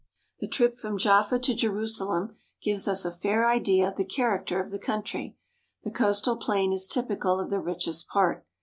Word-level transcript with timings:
The 0.39 0.47
trip 0.47 0.79
from 0.79 0.97
Jaffa 0.97 1.37
to 1.37 1.53
Jerusalem 1.53 2.35
gives 2.59 2.87
us 2.87 3.05
a 3.05 3.11
fair 3.11 3.47
idea 3.47 3.87
of 3.87 3.97
the 3.97 4.03
character 4.03 4.59
of 4.59 4.71
the 4.71 4.79
country. 4.79 5.37
The 5.83 5.91
coastal 5.91 6.37
plain 6.37 6.73
is 6.73 6.87
typical 6.87 7.39
of 7.39 7.51
the 7.51 7.59
richest 7.59 8.07
part. 8.07 8.43